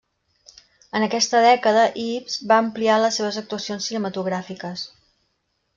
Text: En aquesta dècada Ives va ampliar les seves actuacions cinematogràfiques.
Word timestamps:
En 0.99 1.05
aquesta 1.07 1.41
dècada 1.47 1.83
Ives 2.05 2.39
va 2.53 2.59
ampliar 2.65 2.97
les 3.05 3.21
seves 3.21 3.41
actuacions 3.45 3.91
cinematogràfiques. 3.93 4.91